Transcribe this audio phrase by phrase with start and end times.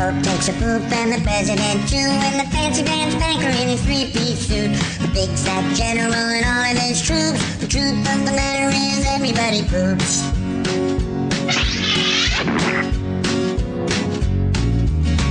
[0.00, 3.80] Pope takes a poop and the president too, and the fancy pants banker in his
[3.80, 7.40] three-piece suit, the big fat general and all of his troops.
[7.60, 10.20] The truth of the matter is everybody poops.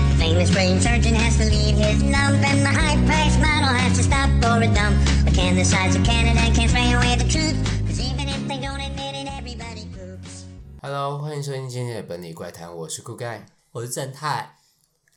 [0.10, 4.04] The famous brain surgeon has to leave his lump, and the high-priced model has to
[4.04, 4.98] stop for a dump.
[5.24, 7.56] But can the size of Canada can't spray away the truth?
[7.86, 10.46] 'Cause even if they don't admit it, everybody poops.
[10.82, 14.56] Hello，欢迎收听今天的本里怪谈，我是酷盖，我是正太。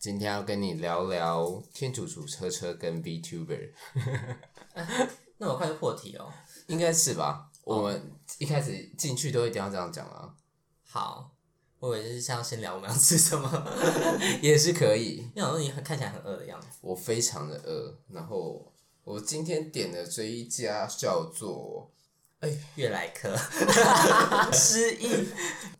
[0.03, 3.71] 今天要跟你聊聊天主主车车跟 VTuber，
[5.39, 6.29] 那我快就破题哦。
[6.67, 7.49] 应该是吧？
[7.63, 10.35] 我们一开始进去都一定要这样讲啊，
[10.85, 11.31] 好，
[11.79, 13.49] 我以为是像先聊我们要吃什么，
[14.43, 15.19] 也是可以。
[15.33, 16.67] 因为我说你看起来很饿的样子。
[16.81, 18.73] 我非常的饿，然后
[19.05, 21.89] 我今天点的这一家叫做
[22.43, 23.33] 哎悦来客，
[24.51, 25.25] 失忆。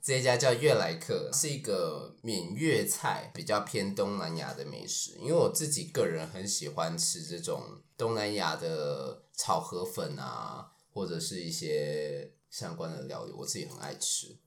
[0.02, 5.18] 这一家叫悦来客，是一个缅越菜，比较偏东南亚的美食。
[5.20, 7.62] 因为我自己个人很喜欢吃这种
[7.98, 14.38] 东南亚的炒河粉啊，或者是一些相关的料理，我自己很爱吃。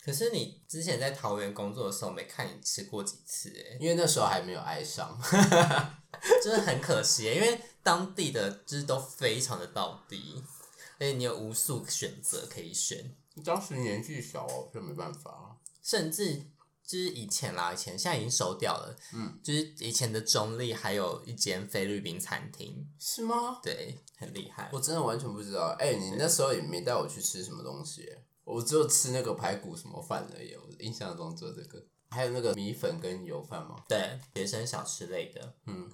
[0.00, 5.18] 可是你之前在桃园工作的时候，没看你吃过几次哎，因为那时候还没有爱上，
[6.40, 10.42] 真的很可惜，因为当地的就是都非常的道地，
[10.98, 13.16] 而且你有无数选择可以选。
[13.44, 15.58] 当时年纪小哦，就没办法。
[15.82, 16.36] 甚至
[16.86, 18.96] 就是以前啦，以前现在已经收掉了。
[19.12, 23.60] 嗯，就是以前的中立还有一间菲律宾餐厅，是吗？
[23.62, 24.70] 对，很厉害。
[24.72, 25.74] 我真的完全不知道。
[25.78, 28.08] 哎、欸，你那时候也没带我去吃什么东西，
[28.44, 30.54] 我只有吃那个排骨什么饭而已。
[30.54, 33.82] 我印象中只有这个，还有那个米粉跟油饭吗？
[33.88, 35.54] 对，学生小吃类的。
[35.66, 35.90] 嗯，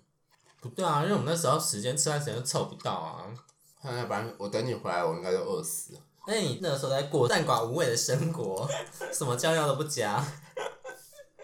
[0.61, 3.33] 不对啊，因为我们那时候时间吃饭时间都凑不到啊。
[3.83, 6.01] 那要不然我等你回来，我应该就饿死了。
[6.27, 8.69] 那你那个时候在过淡寡无味的生活，
[9.11, 10.23] 什么酱料都不加。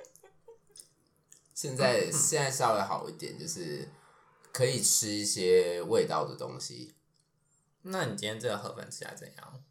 [1.55, 3.88] 现在现在稍微好一点，就是
[4.53, 6.94] 可以吃一些味道的东西。
[7.83, 9.65] 那你今天这个河粉吃起来怎样？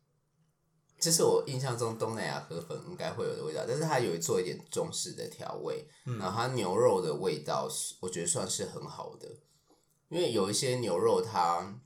[1.00, 9.29] 这是我印象中东南亚河粉应该会有的味道，但是它有做一点中式的调味，嗯、然后它牛肉的味道是我觉得算是很好的，
[10.09, 11.79] 因为有一些牛肉它。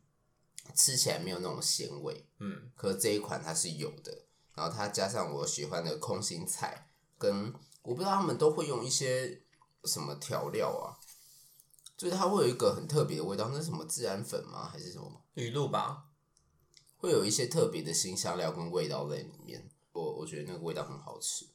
[0.75, 7.53] 吃起来没有那种咸味，嗯，可这一款它是有的，然后它加上我喜欢的空心菜，跟
[7.83, 9.41] 我不知道他们都会用一些
[9.83, 10.97] 什么调料啊，
[11.97, 14.69] 就是它会有一个很特别的味道，那是什么孜然粉吗？
[14.71, 15.21] 还是什么？
[15.33, 16.05] 鱼露吧，
[16.97, 21.45] 会有一些特别的新香料跟味道在里面，我我觉得那个味道很好吃，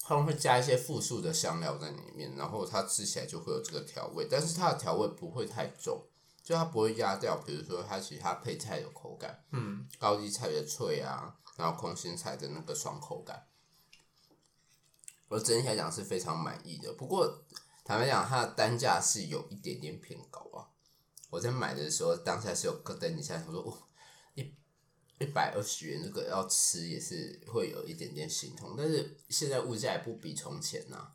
[0.00, 6.06] 他们会加一些复数的香料在里面，然后它吃起来就会有这个调味，但是它的调味不会太重。
[6.42, 13.46] 就它不会压掉，比如说它其他配菜的口感，嗯，高丽菜的脆啊，然后空心菜的那个爽口感，
[15.28, 16.92] 我整体来讲是非常满意的。
[16.94, 17.44] 不过
[17.84, 20.66] 坦白讲，它的单价是有一点点偏高啊。
[21.30, 23.88] 我在买的时候，当下是有咯噔一下，我说哦，
[24.34, 24.52] 一
[25.20, 28.74] 一百二十元这个要吃也是会有一点点心痛。
[28.76, 31.14] 但是现在物价也不比从前呐、啊。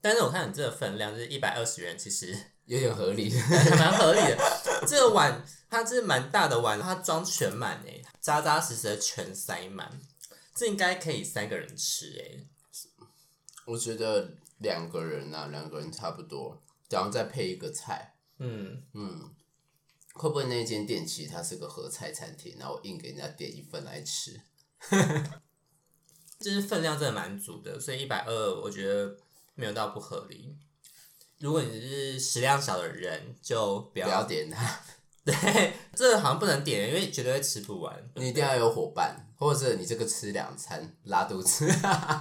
[0.00, 2.53] 但是我看你这个分量就是一百二十元，其实。
[2.66, 3.30] 有点合理，
[3.78, 4.38] 蛮合理的。
[4.86, 10.00] 这个碗它是蛮大的碗，它装全满诶，扎扎实实的全塞满，
[10.54, 12.46] 这应该可以三个人吃诶。
[13.66, 18.14] 我觉得两个人啊，两个人差不多，然后再配一个菜。
[18.38, 19.34] 嗯嗯，
[20.14, 24.40] 会不会那间店其实它是个合菜餐厅，然后硬给人家点一份来吃？
[26.40, 29.16] 就是分量真的蛮足的，所以一百二我觉得
[29.54, 30.54] 没有到不合理。
[31.44, 34.80] 如果你是食量小的人，就不要，不要点它。
[35.22, 37.94] 对，这个好像不能点，因为绝对会吃不完。
[38.14, 41.68] 你一定要有伙伴，或者你这个吃两餐拉肚子，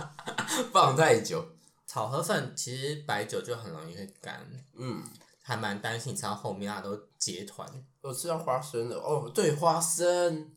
[0.74, 1.42] 放太久。
[1.88, 5.02] 炒河粉其实白酒就很容易会干，嗯，
[5.42, 7.66] 还蛮担心你吃到后面它都结团。
[8.02, 10.52] 我吃到花生了哦，对，花生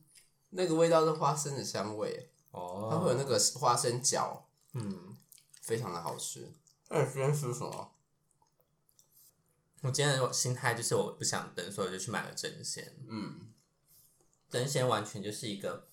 [0.49, 5.15] 那个味道是花生的香味哦，它会有那个花生角，嗯，
[5.61, 6.51] 非常的好吃。
[6.89, 7.91] 那你今天吃什么？
[9.87, 12.93] 我今天的心态就是我不想等，所以我就去买了针线。
[13.07, 13.47] 嗯，
[14.49, 15.87] 争鲜完全就是一个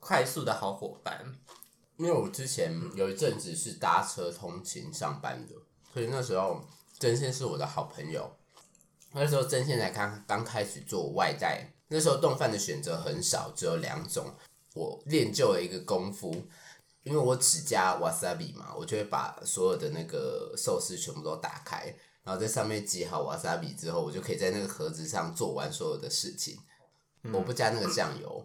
[0.00, 1.38] 快速的好伙伴。
[1.98, 5.54] 因为我之前有一阵子是搭车通勤上班的，
[5.92, 6.64] 所以那时候
[6.98, 8.34] 争鲜是我的好朋友。
[9.12, 14.34] 那时候争鲜才刚刚开始做外带，那时候冻饭的选择很少，只有两种。
[14.74, 16.46] 我练就了一个功夫，
[17.02, 21.94] 因为我只加 wasabi 嘛，我就会把所有的那个寿司全部都打开。
[22.26, 26.58] 然后在上面挤好瓦萨比之后，我就可以在那个盒子上做完所有的事情。
[27.22, 28.44] 嗯、我不加那个酱油，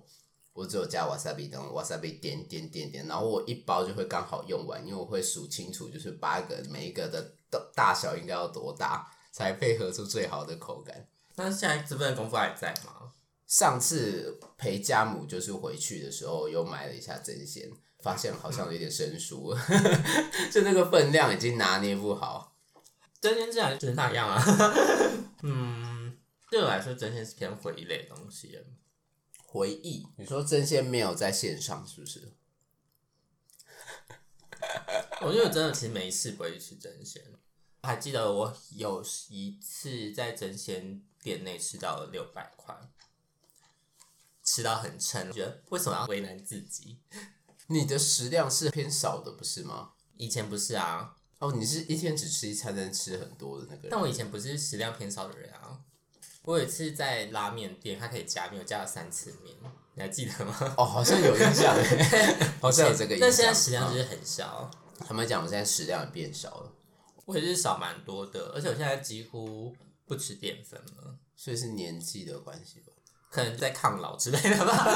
[0.53, 7.33] 我只有加 wasabi 等 wasabi 点点点点，然后我一包就会刚好用完，因为我会数清楚，就是八个每一个的
[7.73, 11.07] 大小应该要多大，才配合出最好的口感。
[11.35, 13.13] 那现在这份功夫还在吗？
[13.47, 17.67] 上次陪家母就是回去的时候，又买了一下争鲜，
[17.99, 20.03] 发现好像有点生疏，嗯、
[20.53, 22.50] 就那个分量已经拿捏不好。
[23.21, 24.43] 争鲜这样就是那样啊。
[25.43, 26.17] 嗯，
[26.49, 28.59] 对我来说，真仙是偏回忆类的东西。
[29.45, 32.33] 回忆，你说真仙没有在线上是不是？
[35.21, 37.23] 我觉得真的其实没事不会去吃真鲜。
[37.83, 42.75] 还记得我有一次在真鲜店内吃到了六百块，
[44.43, 46.99] 吃到很撑，觉得为什么要为难自己？
[47.67, 49.93] 你的食量是偏少的，不是吗？
[50.17, 51.17] 以前不是啊。
[51.41, 53.87] 哦，你是一天只吃一餐，但吃很多的那个人。
[53.89, 55.75] 但我以前不是食量偏少的人啊。
[56.43, 59.55] 我有一次在拉面店，它可以加面，我加了三次面，
[59.95, 60.55] 你还记得吗？
[60.77, 61.75] 哦，好像有印象，
[62.61, 63.21] 好像有这个印象。
[63.21, 64.69] 但现在食量就是很小。
[65.07, 66.71] 他们讲我现在食量也变小了。
[67.25, 72.93] 我也是少蛮多的，而且我现在几乎不吃淀粉了，所以是年纪的关系吧？
[73.31, 74.87] 可能在抗老之类的吧，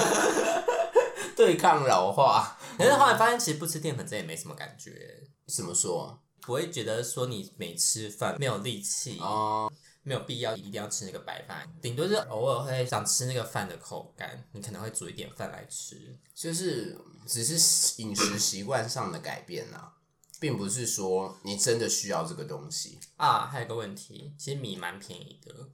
[1.35, 2.55] 对抗老化。
[2.77, 5.23] 可是后来发现，其实不吃淀粉这也没什么感觉。
[5.47, 6.21] 怎么说？
[6.45, 9.71] 不会觉得说你没吃饭没有力气哦，
[10.03, 16.95] 没有必要一定要吃那个白饭，顶多是偶尔会想吃那个饭的口感，你可能会煮一点饭来吃，就是
[17.25, 19.93] 只是饮食习惯上的改变啊，
[20.39, 23.47] 并不是说你真的需要这个东西啊。
[23.47, 25.69] 还有一个问题，其实米蛮便宜的，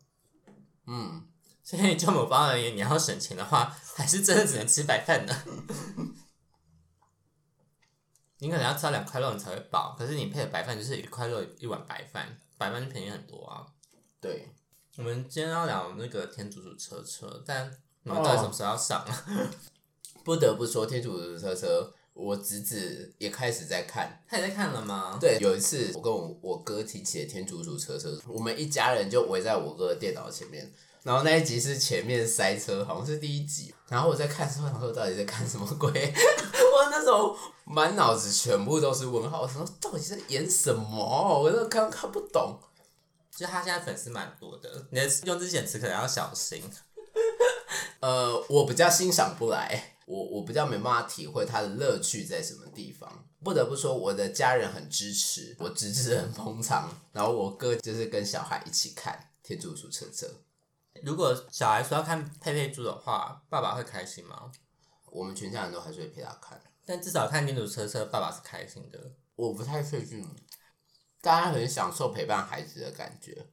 [0.88, 1.28] 嗯，
[1.64, 5.36] 所以就某方而言，你要省钱的话，还是真的只能吃白饭的。
[8.42, 12.28] 你可能要吃到两块肉你才会饱，可是你配的白饭就是一块肉一碗白饭，
[12.58, 13.64] 白饭就便宜很多啊。
[14.20, 14.50] 对，
[14.98, 17.72] 我们今天要聊那个天竺鼠车车，但
[18.02, 19.26] 你们到底什么时候要上啊？
[19.28, 19.48] 哦、
[20.26, 25.20] 不得不说，天竺鼠车车，我侄子也开始在看，他也在看了吗？
[25.22, 30.74] 对，有一次我跟我我哥提起了天竺鼠车车，我们一家人就围在我哥的电脑前面。
[31.04, 33.74] 然后那一集是前面塞车，好像是第一集。
[33.88, 35.92] 然后我在看的时候，想说到底在看什么鬼？
[36.92, 41.42] 我那时候满脑子全部都是问号，我说到底在演什么？
[41.42, 42.60] 我都看看不懂。
[43.32, 46.62] 其实他现在粉丝蛮多的，你的用字遣词可能要小心。
[48.02, 53.24] 呃，我比较欣赏不来，我我比较没办法体会他的乐趣在什么地方。
[53.42, 59.14] 不得不说，我的家人很支持，我侄子很捧场，然后我哥就是跟小孩一起看
[59.48, 60.28] 《天竺鼠车车》。
[61.04, 64.52] 如果小孩说要看佩佩猪的话，爸爸会开心吗？
[65.10, 69.14] 我们全家人都还是会陪他看，但至少看天竺车车，爸爸是开心的。
[69.36, 70.28] 我不太确定，
[71.22, 73.48] 大家很享受陪伴孩子的感觉，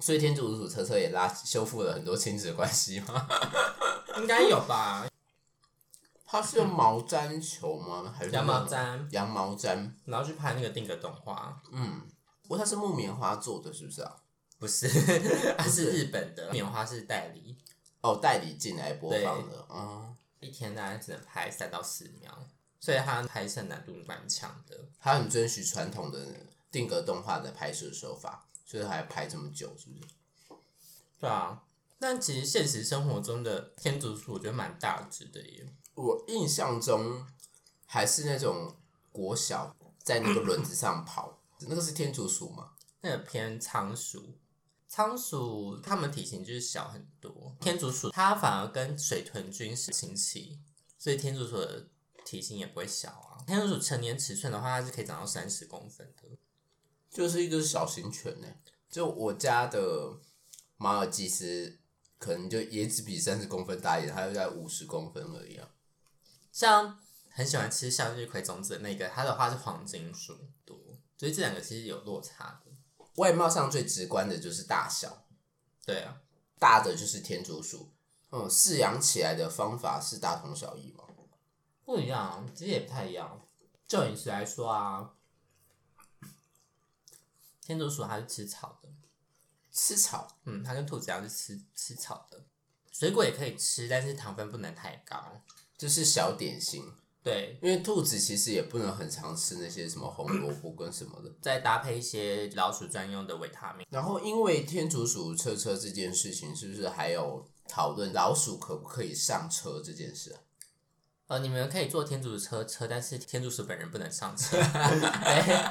[0.00, 3.28] 所以天竺鼠车车也拉修复了很多亲子关系吗？
[4.16, 5.06] 应该有吧。
[6.24, 8.14] 它是用毛毡球吗？
[8.16, 9.06] 还是羊毛毡？
[9.10, 11.60] 羊毛毡，然后去拍那个定格动画。
[11.70, 12.00] 嗯，
[12.42, 14.16] 不过它是木棉花做的，是不是啊？
[14.58, 14.88] 不是，
[15.58, 17.58] 它是日本的棉花，是代理
[18.00, 19.66] 哦，代理进来播放的。
[19.68, 20.11] 嗯、哦，
[20.42, 22.30] 一天大概只能拍三到四秒，
[22.80, 24.76] 所以它拍摄难度蛮强的。
[24.98, 26.18] 它很遵循传统的
[26.70, 30.02] 定格动画的拍摄手法，所以它还拍这么久，是不是？
[31.18, 31.62] 对啊，
[31.98, 35.72] 但其实现实生活中的天竺鼠，我觉得蛮大只的耶。
[35.94, 37.24] 我印象中
[37.86, 38.76] 还是那种
[39.12, 42.72] 国小在那个轮子上跑，那个是天竺鼠吗？
[43.00, 44.34] 那个偏仓鼠。
[44.92, 50.60] 仓鼠它们体型就是小很多，天竺鼠它反而跟水豚君是亲戚，
[50.98, 51.88] 所以天竺鼠的
[52.26, 53.40] 体型也不会小啊。
[53.46, 56.36] 天竺鼠成年尺寸的话，它是可以长到三十公分的，
[57.08, 58.46] 就是一个小型犬呢。
[58.90, 60.20] 就我家的
[60.76, 61.78] 马尔济斯，
[62.18, 65.70] 可能就也只比三十公分大一点，它就在五十公分而已啊。
[66.52, 70.76] 像很喜欢吃向日葵种子的那个，它的话是黄金鼠多，
[71.16, 72.71] 所以这两个其实有落差的。
[73.16, 75.26] 外貌上最直观的就是大小，
[75.84, 76.22] 对啊，
[76.58, 77.92] 大的就是天竺鼠，
[78.30, 81.04] 嗯，饲养起来的方法是大同小异吗？
[81.84, 83.46] 不一样，其实也不太一样。
[83.86, 85.14] 就饮食来说啊，
[87.60, 88.88] 天竺鼠它是吃草的，
[89.70, 92.46] 吃草，嗯，它跟兔子一样是吃吃草的，
[92.90, 95.42] 水果也可以吃，但是糖分不能太高，
[95.76, 96.94] 就是小点心。
[97.22, 103.86] 对，因为兔子其实也不能很常吃那些什么红萝卜跟什么的，再搭配一些老鼠专用的维他命。
[103.90, 110.40] 然后，因为天竺鼠车车这件事情，是不是还有讨论老鼠可不可以上车这件事啊？
[111.28, 114.56] 呃，你们可以坐天竺鼠车车，但是天竺鼠本人不能上车。
[114.56, 115.62] 对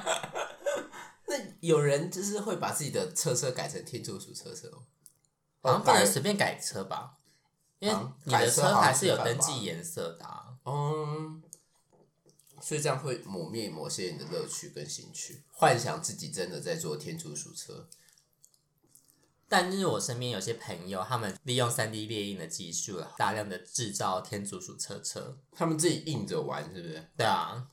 [1.27, 4.83] 那有人就是会把自己的车车改成天竺鼠车车哦？
[5.61, 7.17] 好像不能随便改车吧？
[7.79, 10.50] 因为你的车还是有登记颜色的啊。
[10.65, 11.41] 嗯，
[12.61, 17.87] 所以这样会抹灭某些人的乐趣跟兴趣，幻想自己真的在做天竺鼠车。
[19.49, 27.05] 但是我身边有些朋友，他们利用三 D 列印的技术，大量的制造天竺鼠车车，他们自己印着玩，是不是？
[27.17, 27.67] 对啊，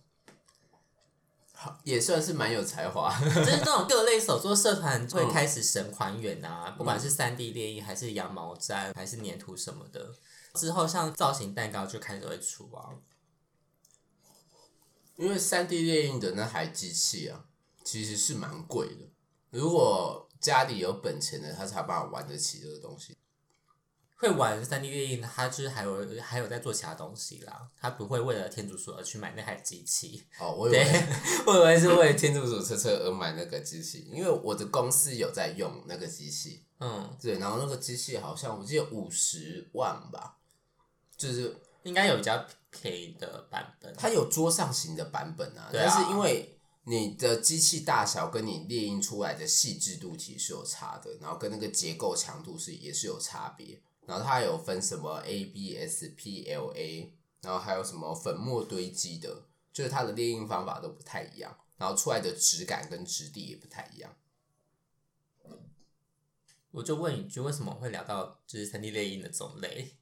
[1.52, 3.14] 好，也算是蛮有才华。
[3.23, 10.12] 就是这种各类手作社团会开始神还原啊，嗯、不管是三 D 列印，还是羊毛毡，还是粘土什么的。
[10.59, 12.91] 之后像造型蛋糕就开始会出啊，
[15.17, 17.45] 因为三 D 列印的那台机器啊，
[17.85, 19.07] 其实是蛮贵的。
[19.50, 23.17] 如果家里有本钱的，他才有办法玩得起这个东西。
[24.21, 27.69] 会玩三 D 列印，他就是还有还有在做其他东西啦。
[27.81, 30.27] 他不会为了天竺鼠而去买那台机器。
[30.41, 31.05] 哦，我以为
[31.47, 36.65] 我以为是为了天竺鼠车车而买那个机器，因为我的公司有在用那个机器。
[36.81, 40.38] 嗯，对，然后那个机器好像我记得五十万吧，
[41.19, 43.95] 就是应该有比较便宜的版本。
[43.99, 46.55] 它有桌上型的版本啊，啊但是因为。
[46.85, 53.79] 你的机器大小跟你列印出来的细致度其实是有差的，然后跟那个结构强度是也是有差别。
[54.07, 57.11] 然后它有分什么 ABS、PLA，
[57.43, 64.11] 然后还有什么粉末堆积的，就是它的列印方法都不太一样，然后出来的质感跟质地也不太一样。
[66.71, 69.95] 我就问一句，为什么会聊到就是三 D 列印的种类？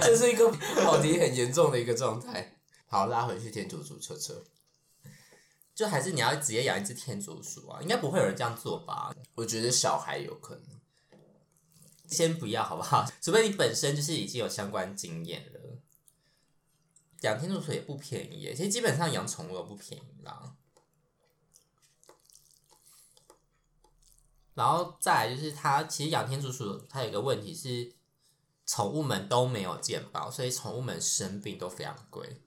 [0.04, 2.56] 这是一个跑题很严重的一个状态。
[2.86, 4.44] 好，拉回去天竺鼠车车。
[5.74, 7.80] 就还是你要直接养一只天竺鼠啊？
[7.80, 9.14] 应该不会有人这样做吧？
[9.34, 10.80] 我觉得小孩有可能，
[12.06, 13.06] 先不要好不好？
[13.22, 15.60] 除非你本身就是已经有相关经验了。
[17.22, 20.56] 养天竺鼠也不便宜，其实基本上养宠物都不便宜啦。
[24.54, 27.94] 然后再来就是它，其实养天竺鼠它有一个问题是，
[28.70, 32.40] 宠物们都没有健保，所以宠物们生病都非常贵。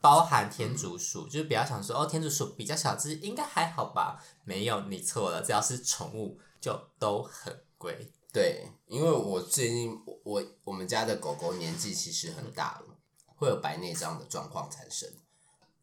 [0.00, 4.22] 包含天竺鼠，就是不要想说哦，天竺鼠比较小只，应该还好吧？
[4.44, 8.12] 没有，你错了，只要是宠物就都很贵。
[8.32, 12.96] 对，因为我最近我我们家的狗狗年纪其实很大了，
[13.34, 15.08] 会有白内障的状况产生，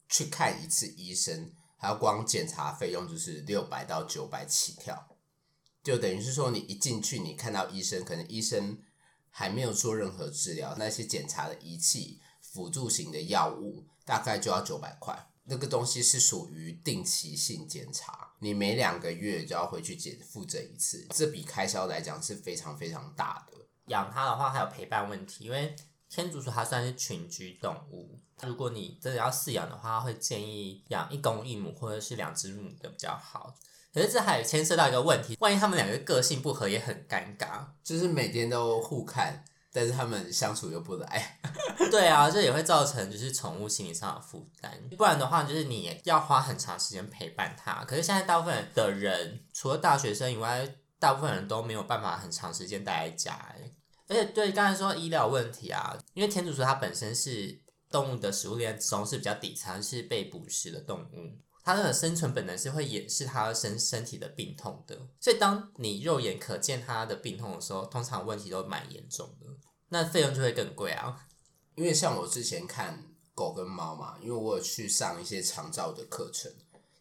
[0.07, 5.09] 去看一次医生，还要光检查费用就是六百到九百起跳，
[5.83, 8.79] 就等于是说你一进去，你看到医生，可能医生
[9.29, 13.85] 还没有做任何治疗，那些检查的仪器、辅助型的药物。
[14.05, 23.67] 大概就要九百块，那个东西是属于定期性检查，你每两个月就要回去检复诊一次，这笔开销来讲是非常非常大的。
[23.85, 25.75] 养它的话还有陪伴问题，因为
[26.09, 33.55] 天竺鼠它算是群居动物，如果你真的要饲养的话，会建议养一公一母或者是两只母的比较好。
[33.93, 39.43] 可是这还牵涉到一个问题，万一他们两个个性不合也很尴尬，就是每天都互看。
[39.71, 41.39] 但是他们相处又不来，
[41.91, 44.71] 对啊，这也会造成就是宠物心理上的负担。
[44.97, 47.85] 不然的话，就是你要花很长时间陪伴它。
[47.85, 50.67] 可是现在大部分的人，除了大学生以外，
[50.97, 53.55] 大部分人都没有办法很长时间待在家。
[54.07, 61.37] 而且对刚才说医疗问题啊，因为天竺鼠它本身是动物的食物链中是比较底层，是被捕食的动物。
[61.75, 69.45] 它的生存本能是会掩饰它身身体的病痛的，所以当你肉眼可见它的病痛的时候，通常问题都蛮严重的，
[69.89, 71.27] 那费用就会更贵啊。
[71.75, 73.03] 因为像我之前看
[73.35, 76.51] 狗跟猫嘛，因为我有去上一些长照的课程，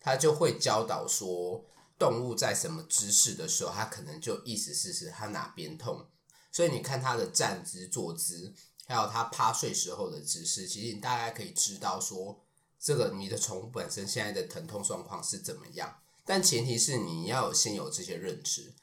[0.01, 1.65] 他就会教导说，
[1.99, 6.07] 动物在什么姿势的时候，它可能就意思是是它哪边痛，
[6.53, 8.55] 所以你看它的站姿、坐姿，
[8.87, 12.45] 还有它趴睡时候的姿势，其实你大概可以知道说。
[12.81, 15.97] 这个你的宠物本身现在的疼痛状况是怎么样？
[16.25, 18.75] 但前提是你要先有这些认知。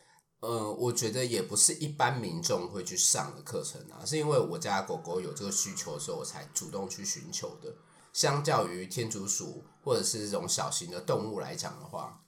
[0.42, 7.74] 呃，我觉得也不是一般民众会去上的课程啊，是因为我家狗狗有这个需求的时候，我才主动去寻求的。
[8.14, 12.22] 相较于天竺鼠或者是这种小型的动物来讲的话，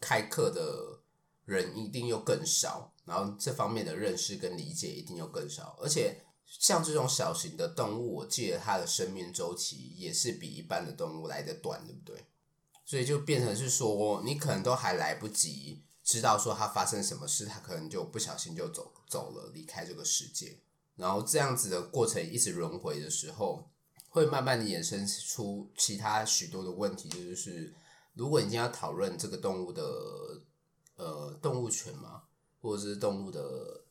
[0.00, 1.00] 开课的
[1.44, 6.22] 人一定又更少，然后这方面的认识跟理解一定又更少，而且。
[6.48, 12.24] 像这种小型的动物，我记得它的生命周期也是比一般的动物来得短，对不对？
[12.84, 20.58] 所以就变成是说，你可能都还来不及知道说它发生什么事，它可能就不小心就走走了，离开这个世界。
[20.96, 23.68] 然后这样子的过程一直轮回的时候，
[24.08, 27.72] 会慢慢的衍生出其他许多的问题，就是
[28.14, 29.82] 如果你今天要讨论这个动物的
[30.96, 32.22] 呃动物权嘛，
[32.60, 33.84] 或者是动物的。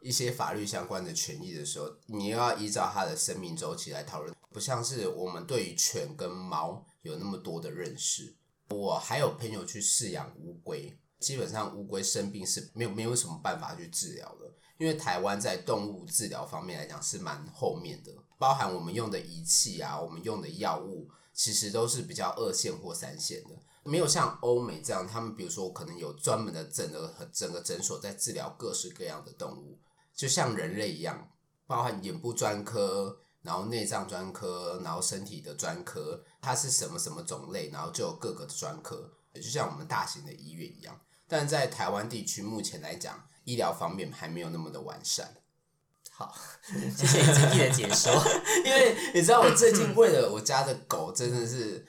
[0.00, 8.34] 一些法律相关的权益的时候，你又要依照它的生命周期来讨论，不像是我们对于犬跟猫有那么多的认识。
[8.70, 23.50] 我还有朋友去饲养乌龟，基本上乌龟生病是没有没有什么办法去治疗的，因为台湾在动物治疗方面来讲是蛮后面的，包含我们用的仪器啊，我们用的药物，其实都是比较二线或三线的，
[23.82, 29.76] 没有像欧美这样，他们比如说可能有专门的整个整个诊所在治疗各式各样的动物，
[30.14, 31.30] 就像人类一样，
[31.66, 41.00] 包含眼部专科，然后内脏专科，然后身体的专科，它是什么什么种类，然后就有各个的专科，就像我们大型的医院一样。
[41.26, 45.36] 但在台湾地区目前来讲，医疗方面还没有那么的完善。
[46.10, 46.34] 好，
[46.66, 48.12] 谢谢你精辟的解说。
[48.66, 51.86] 因为你知道，我最近为了我家的狗，真的是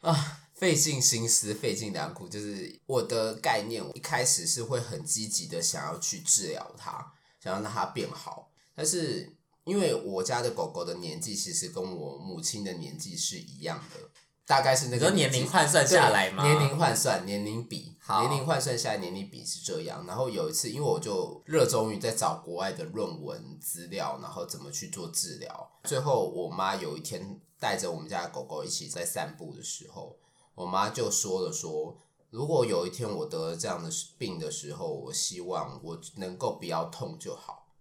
[0.00, 2.28] 啊，费尽心思，费尽良苦。
[2.28, 8.50] 就是我的概念，我一开始是会很积极的想要去治疗它，想要让它变好。
[8.74, 14.10] 但是因为我家的狗狗的年纪其实跟我母亲的年纪是一样的。
[14.46, 16.42] 大概是那个年龄换算下来嘛？
[16.44, 20.04] 年龄换算，年龄比，年龄换算下来，年龄比是这样。
[20.08, 25.70] 然后有一次，因为我就热衷于在找国外的论文资料，然后怎么去做治疗。
[25.84, 30.16] 最后，我妈有一天带着我们家的狗狗一起在散步的时候，
[30.56, 31.96] 我妈就说了说，
[32.30, 37.74] 如果有一天我得了这样的病的时候，我希望我能够不要痛就好，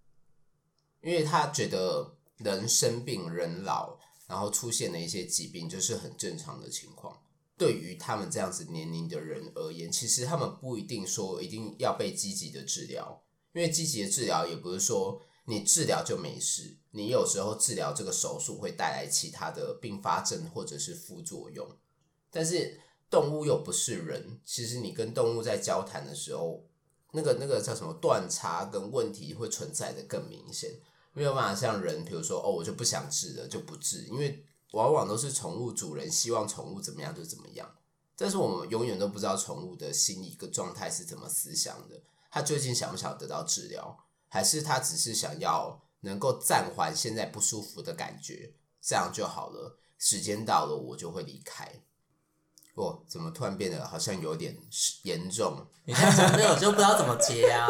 [1.02, 3.98] 因为他觉得人生病，人老。
[4.28, 7.20] 然后出现了一些疾病，就是很正常的情况。
[7.58, 16.78] 对于他们这样子年龄的人而言，其实他们不一定说一定要被积极的治疗，因为积极的治疗也不是说你治疗就没事。
[16.92, 21.68] 你有时候治疗这个手术会带来其他的并发症或者是副作用。
[22.30, 26.64] 但是动物又不是人，其实你跟动物在交谈的时候，
[27.12, 30.80] 那个那个叫什么断差跟问题会存在的更明显。
[31.14, 37.68] 没有办法像人，比如说哦，我就不想治了，就不治，因为往往都是宠物主人希望宠物怎么样就怎么样，
[38.16, 42.00] 但是我们永远都不知道宠物的心理跟状态是怎么思想的，
[42.30, 43.98] 他究竟想不想得到治疗，
[44.28, 51.82] 还是他只是想要能够暂缓现在不舒服的感觉，这样就好了，时间到了我就会离开。
[52.80, 54.56] 哦，怎么突然变得好像有点
[55.04, 55.68] 严重？
[55.84, 57.68] 你看讲这个我就不知道怎么接啊！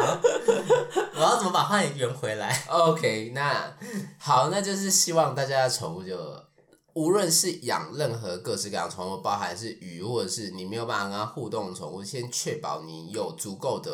[1.14, 3.76] 我要怎么把话也圆回来？OK，那
[4.18, 6.16] 好，那就是希望大家的宠物就
[6.94, 13.90] 无论是养任何各式各样宠物，包含是鱼或者是你没有办法跟它互动的宠物，先确保你有足够的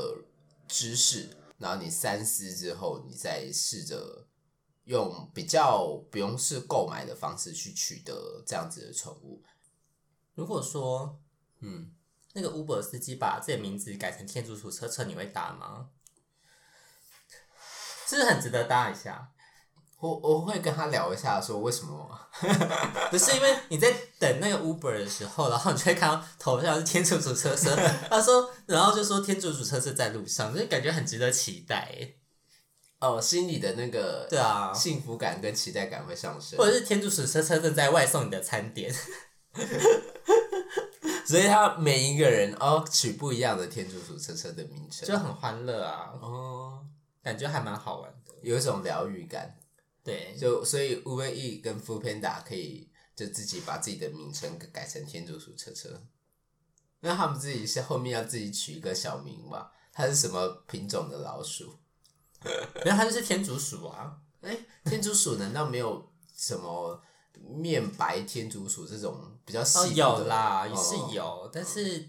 [0.69, 4.27] 知识，然后你三思之后，你再试着
[4.85, 9.43] 用比较不用是购买的方式去取得这样子的宠物。
[10.37, 11.19] 如果说，
[11.59, 11.91] 嗯，
[12.35, 15.89] 那个 Uber 司机把自己的名字改成天竺鼠车车，你会搭吗？
[18.07, 19.33] 是不是很值得搭一下？
[19.99, 22.29] 我我会跟他聊一下，说为什么？
[23.11, 27.75] 不是因为你在等那个 Uber 的时候，然后你就会看到头像是天竺鼠车车，
[28.11, 31.91] 他说，然后就说天竺鼠车车在路上，就感觉很值得期待。
[32.99, 38.95] 哦，心里的那个对啊，幸福感跟期待感会上升，或者是天竺鼠车车正在外送你的餐点。
[41.27, 46.87] 所以他每一个人哦取不一样的天竺鼠车车的名称，就很欢乐啊，哦，
[47.23, 49.59] 感觉还蛮好玩的，有一种疗愈感。
[50.05, 56.01] 对，就所以 Uber Eats 跟 Foodpanda 可以就自己把自己的名称改成天竺鼠车车，
[57.01, 59.73] 那他们自己是后面要自己取一个小名吧？
[59.93, 61.77] 它是什么品种的老鼠？
[62.85, 64.17] 没有，它就是天竺鼠啊。
[64.43, 67.03] 哎、欸，天竺鼠难道没有什么？
[67.43, 72.09] 面白天竺鼠这种比较细有啦，也是有，哦、但是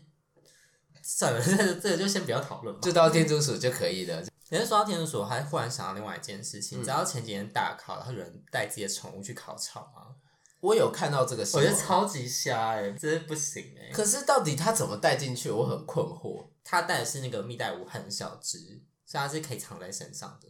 [1.01, 2.81] 算了， 这这个就先不要讨论吧。
[2.81, 4.23] 就到天竺鼠就可以了。
[4.49, 10.15] 你是说到天竺鼠，我还忽然想到另外一件事情，你知道前几天大考，然后有人带自己的宠物去考场吗？
[10.61, 13.91] 我有看到这个新闻，我觉得超级瞎哎、欸，真是不行哎、欸。
[13.93, 15.51] 可是到底他怎么带进去？
[15.51, 16.47] 我很困惑。
[16.63, 18.57] 他带的是那个蜜袋鼯，很小只，
[19.05, 20.47] 所以它是可以藏在身上的。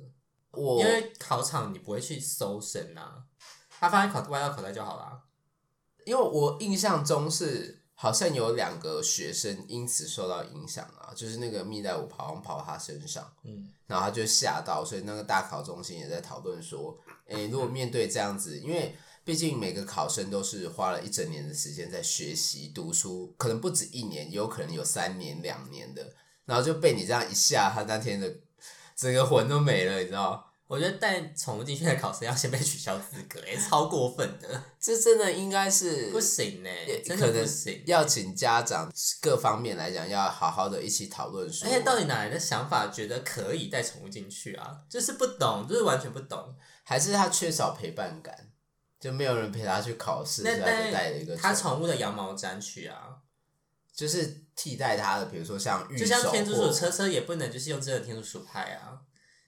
[0.52, 3.26] 我因为考场你不会去搜身啊。
[3.80, 5.22] 他放在口外套口袋就好了，
[6.06, 26.14] 因为我印象中是好像有两个学生因此受到影响啊，就是那个蜜袋鼯跑跑到他身上，嗯，然后他就吓到，所以那个大考中心也在讨论说，诶、欸，如果面对这样子，因为毕竟每个考生都是花了一整年的时间在学习读书，可能不止一年，也有可能有三年、两年的，
[26.46, 28.34] 然后就被你这样一下，他那天的
[28.96, 30.47] 整个魂都没了，你知道？
[30.68, 34.64] 我觉得带宠物进去的考生要先被取消资格，哎，超过分的。
[34.78, 36.70] 这真的应该是不行呢，
[37.06, 37.82] 真的不行。
[37.86, 41.66] 要请家长各方面来讲，要好好的一起讨论说。
[41.66, 44.82] 而且到底哪来的想法，觉得可以带宠物进去啊？
[44.90, 46.54] 就是不懂，就是完全不懂，
[46.84, 48.50] 还是他缺少陪伴感，
[49.00, 53.16] 就没有人陪他去考试，所以带了一个他宠物的羊毛毡去啊，
[53.96, 59.00] 就是替代他的，比如说像就像天竺鼠车车也不能就是用真的天竺鼠拍啊。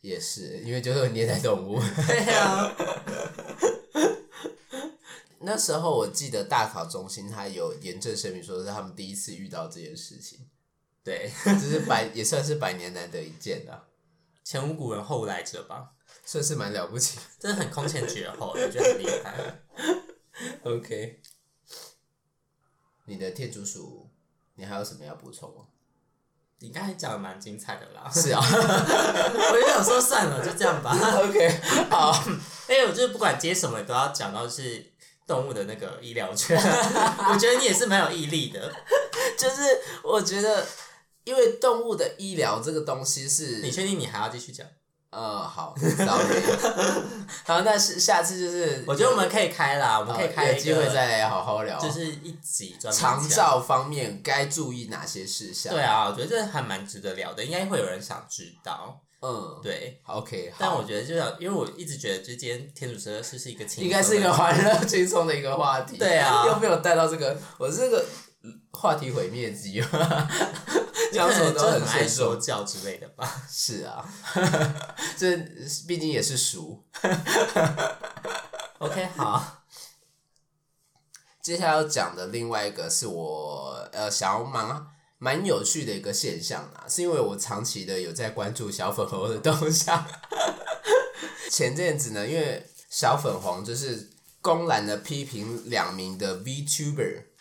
[0.02, 1.80] 也是，因为就是有虐待动物。
[2.08, 2.76] 对啊。
[5.42, 10.50] 那时候我记得大考中心他有严正声明说是他们第一次遇到这件事情。
[11.02, 13.88] 对，这是百也算是百年难得一见的，
[14.44, 15.94] 前无古人后无来者吧，
[16.26, 19.62] 算是蛮了不起，真的很空前绝后，我觉得很厉害。
[20.64, 21.22] OK，
[23.06, 24.10] 你的天竺鼠，
[24.56, 25.68] 你还有什么要补充吗？
[26.62, 28.10] 你刚才讲的蛮精彩的啦。
[28.14, 30.92] 是啊， 我就想说算了，就这样吧。
[31.24, 32.12] OK， 好，
[32.68, 34.92] 哎、欸我就是不管接什么，都要讲到是
[35.26, 36.58] 动物的那个医疗圈。
[37.32, 38.72] 我觉得你也是蛮有毅力的，
[39.38, 39.62] 就是
[40.04, 40.66] 我觉得，
[41.24, 44.68] 因为动物的医疗这个东西是，你确定你还要继续讲？
[45.12, 46.42] 呃，好，sorry，
[47.44, 55.74] 好，那是下次就是，我觉得我们可以开啦，我们可以开有机会再来好好聊，就是一集专门长照方面该注意哪些事项。
[55.74, 59.02] 对啊，我觉得这还蛮值得聊的，应该会有人想知道。
[59.22, 65.98] 嗯，对，OK，但我觉得就是，因为我一直觉得，就今天天主社是是一个轻，应该是一个欢乐轻松的一个话题。
[65.98, 68.06] 对啊，又被我带到这个，我这个
[68.72, 69.84] 话题毁灭机。
[71.12, 73.44] 讲什么都很爱说教之类的吧？
[73.50, 74.08] 是啊，
[75.18, 75.36] 这
[75.88, 76.86] 毕竟也是熟。
[78.78, 79.64] OK，好。
[81.42, 84.86] 接下来要讲的另外一个是我呃想要蛮
[85.18, 90.06] 蛮有趣的一个现象啊，是因为我长期的有在关注小粉红的动向。
[91.50, 96.36] 前阵子呢，因为小粉红就是公然的批评两名的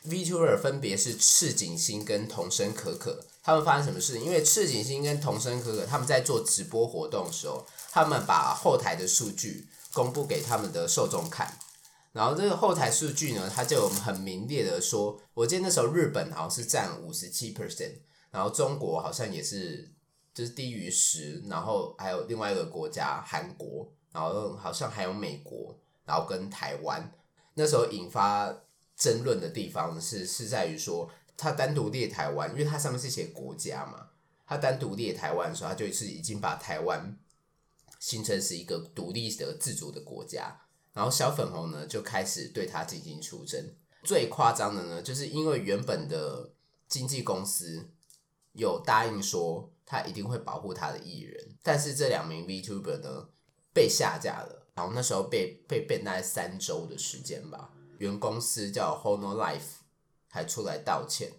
[0.08, 3.24] V.Tourer 分别是赤井星跟童生可可。
[3.42, 4.18] 他们发生什么事？
[4.18, 11.58] 因为赤井星跟童生可可他们在做直播活动的时候，他们把后台的数据公布给他们的受众看，
[12.12, 17.94] 然后这个后台数据呢，他就很明烈的说，我记得那时候日本好像是占五十七 percent，
[18.30, 19.90] 然后中国好像也是
[20.34, 27.10] 就是低于十，然后还有另外一个国家韩国，然后好像还有美国，然后跟台湾，
[27.54, 28.54] 那时候引发
[28.98, 31.10] 争论的地方是是在于说。
[31.40, 34.08] 他单独列台湾，因为它上面是写国家嘛。
[34.44, 37.16] 他单独列台湾的时候，他就是已经把台湾
[38.00, 40.60] 形成是一个独立的自主的国家。
[40.92, 43.64] 然后小粉红呢就开始对他进行出征。
[44.02, 46.50] 最夸张的呢，就是因为原本的
[46.88, 47.88] 经纪公司
[48.54, 53.28] 有答应说他一定会保护他的艺人，但是这两名 VTuber 呢
[53.72, 54.66] 被下架了。
[54.74, 57.70] 然后那时候被被 ban 大概三周的时间吧。
[57.98, 59.78] 原公司叫 Hololive。
[60.30, 61.32] 还出来道歉，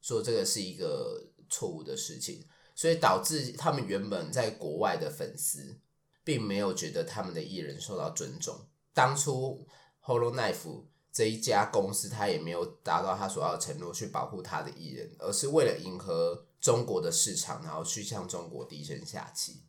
[0.00, 5.80] 说这个是一个错误的事情，所以导致他们原本在国外的粉丝
[6.22, 8.68] 并没有觉得他们的艺人受到尊重。
[8.94, 9.66] 当初
[10.04, 19.62] Hololive 这一家公司，他也没有达到他所要的承诺去保护他的艺人，而是为了迎合中国的市场，然后去向中国低声下气。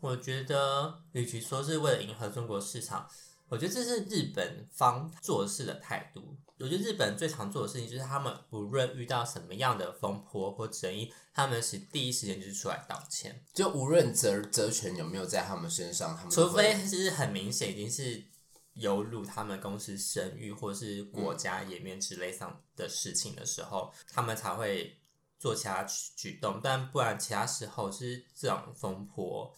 [0.00, 3.06] 我觉得，与其说是为了迎合中国市场，
[3.48, 6.36] 我觉得这是日本方做事的态度。
[6.58, 13.44] 我觉得日本最常做的事情就是，他们不论遇到什么样的风波或争议，他们是第一时间就是出来道歉。
[13.52, 18.24] 就无论责责权有没有在他们身上，他们除非是很明显已经是
[18.72, 24.98] 有辱他们公司声誉或是国家颜面之类上的事情的时候，嗯、他们才会
[25.38, 26.58] 做其他举动。
[26.62, 29.54] 但不然，其他时候是这种风波，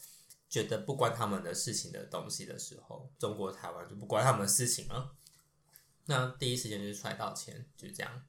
[0.48, 5.14] 觉得不关他们的事情的东西的时候，中国台湾就不关他们的事情了。
[6.06, 8.22] 那第一时间就是出来道歉，就是这样。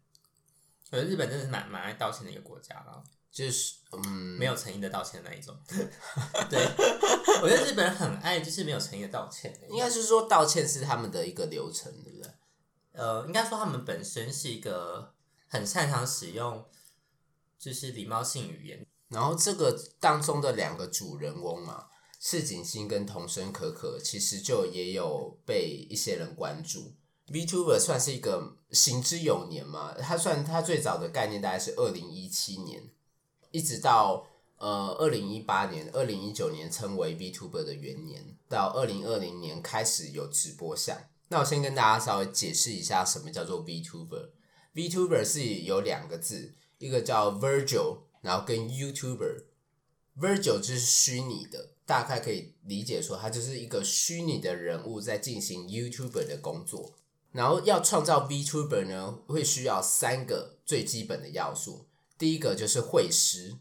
[0.92, 5.56] 我觉得日本真的是蛮蛮爱道歉的一个国家了，就是嗯，没有诚意的道歉的那一种。
[6.50, 6.60] 对，
[7.42, 9.58] 我觉得日本人很爱就是没有诚意的道歉。
[9.70, 12.32] 应该是说道歉是他们的一个流程，对不对？
[12.92, 15.14] 呃，应该说他们本身是一个
[15.48, 16.68] 很擅长使用
[17.58, 18.86] 就是礼貌性语言。
[19.10, 21.88] 然后这个当中的两个主人翁嘛，
[22.20, 26.92] 市井星跟童声可可，其实就也有被一些人关注。
[27.28, 32.90] VTuber 算是一个行之有年嘛，它算它最早的概念大概是二零一七年，
[33.52, 34.28] 一直到
[34.58, 40.98] 呃二零一八年、二零一九年称为 VTuber 的元年，到二零二零年开始有直播项。
[41.30, 44.32] 那我先跟大家稍微解释一下什么叫做 VTuber。
[44.74, 49.46] VTuber 是有两个字，一个叫 Virtual，然后跟 YouTuber。
[50.20, 56.94] Virtual 就是虚拟的，大概可以理解说，它就是一个虚拟的人物在进行 YouTuber 的工作。
[57.32, 61.88] 然后要创造 VTuber 呢，会需要三个最基本的要素。
[62.16, 63.58] 第一个就是绘师，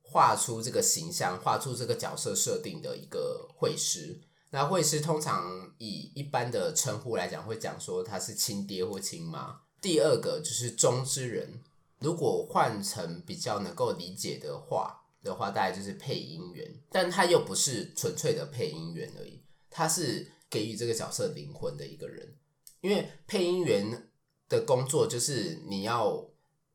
[0.00, 4.20] 画出这个形象，画出这个角色设定的一个绘师。
[4.50, 9.62] 那绘师通常以一般的称呼来讲，会讲说他是亲爹或亲妈。
[9.80, 11.60] 第二个就是中之人，
[11.98, 22.34] 如果换成比较能够理解的话，的话，大概就是配音员，但他又不是纯粹的配音员而已，他是给予这个角色灵魂的一个人。
[22.80, 24.10] 因为配音员
[24.48, 26.24] 的工作就是你要，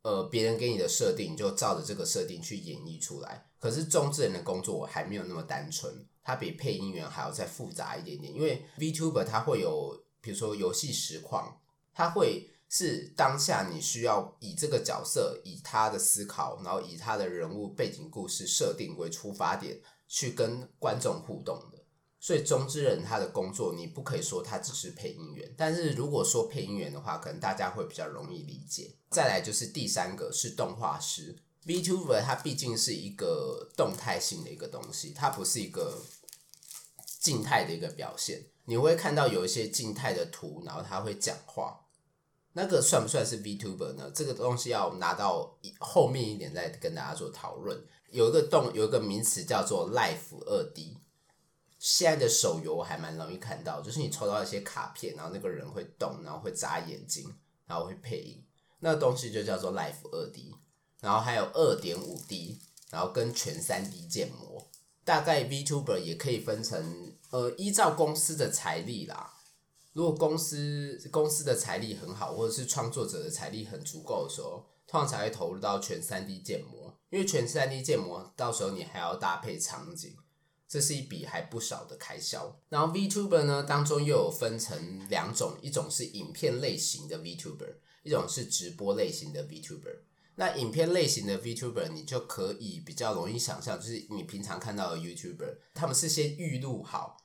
[0.03, 3.49] 呃，别人给你的设定，就照着这个设定去演绎出来。
[3.57, 8.31] 可是中之人的工作还没有那么单纯，他比配音员还要再复杂一点点。
[8.31, 11.59] 因为 VTuber 他会有，比如说游戏实况，
[11.93, 12.50] 他会。
[12.73, 21.79] 是当下你需要以这个角色，以他的思考，然后以他的人物背景故事设定为出发点，去跟观众互动的。
[22.17, 28.95] 所以中之人他的工作，你不可以说他只是配音员，但是如果说配音员的话，可能大家会比较容易理解。
[29.09, 36.01] 再来就是第三个是动画师，VTuber 它毕竟是一个动态性的一个东西，它不是一个
[37.19, 38.45] 静态的一个表现。
[38.63, 41.80] 你会看到有一些静态的图，然后他会讲话。
[42.53, 44.11] 那个算不算是 VTuber 呢？
[44.13, 47.81] 这个东西要拿到后面一点再跟大家做讨论。
[48.09, 50.97] 有一个动，有一个名词叫做 Life 二 D。
[51.79, 57.33] 现在的手游还蛮容易看到，就是你抽到一些卡片，然后那个人会动，然后会眨眼睛，
[57.65, 58.43] 然后会配音，
[58.79, 60.53] 那东西就叫做 Life 二 D。
[60.99, 62.59] 然后还有二点五 D，
[62.91, 64.69] 然后跟全三 D 建模。
[65.03, 69.30] 大概 VTuber 也可以分成，呃，依照公司的财力啦。
[69.93, 76.97] 如果公司公司的财力很好，或者是创作者的财力很足够的时候，通常才会投入到全 3D 建模。
[77.09, 80.15] 因为全 3D 建模到时候你还要搭配场景，
[80.65, 82.57] 这是一笔还不少的开销。
[82.69, 89.97] 然后 VTuber 呢，当中又有分成两种，一种是影片类型的 VTuber，一种是直播类型的 VTuber。
[90.35, 97.17] 那影片类型的 VTuber，你就可以比较容易想象，就是你平常看到的 YouTuber，他们是先预录好。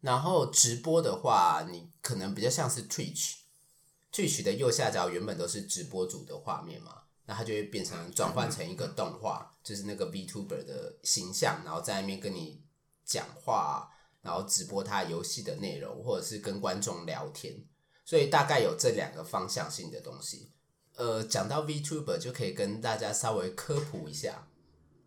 [0.00, 12.62] 然后直播的话，你可能比较像是 Twitch，Twitch 的右下角原本都是直播主的画面嘛，那它就会变成转换成一个动画，就是那个 VTuber 的形象，然后在那边跟你
[13.04, 13.90] 讲话，
[14.22, 17.64] 然后直播他游戏的内容，或者是跟观众聊天，
[18.04, 20.52] 所以大概有这两个方向性的东西。
[20.94, 24.48] 呃，讲到 VTuber 就可以跟大家稍微科普一下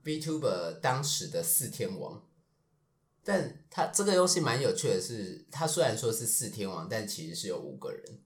[0.04, 2.26] ，VTuber 当时的四天王。
[3.30, 8.24] 但他这个游戏蛮有趣的是，他虽然说是四天王，但其实是有五个人。